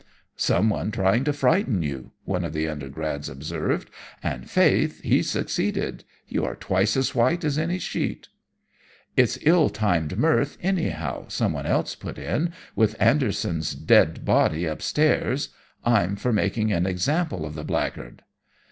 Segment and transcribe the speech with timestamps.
[0.35, 3.87] "'Someone trying to frighten you,' one of the undergrads observed,
[4.23, 6.03] 'and faith, he succeeded.
[6.27, 8.27] You are twice as white as any sheet.'
[9.15, 15.49] "'It's ill timed mirth, anyhow,' someone else put in, 'with Anderson's dead body upstairs.
[15.85, 18.23] I'm for making an example of the blackguard.'